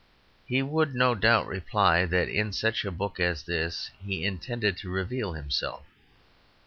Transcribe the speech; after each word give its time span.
He 0.47 0.63
would 0.63 0.95
no 0.95 1.13
doubt 1.13 1.45
reply 1.45 2.05
that 2.05 2.27
in 2.27 2.53
such 2.53 2.83
a 2.85 2.91
book 2.91 3.19
as 3.19 3.43
this 3.43 3.91
he 4.03 4.25
intended 4.25 4.75
to 4.77 4.89
reveal 4.89 5.33
himself. 5.33 5.85